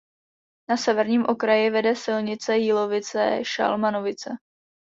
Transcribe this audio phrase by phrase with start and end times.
[0.69, 4.29] Na severním okraji vede silnice Jílovice–Šalmanovice.